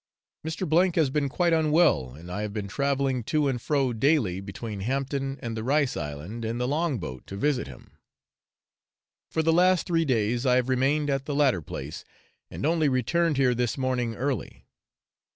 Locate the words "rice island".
5.63-6.43